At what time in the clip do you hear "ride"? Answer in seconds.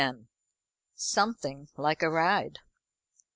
2.09-2.57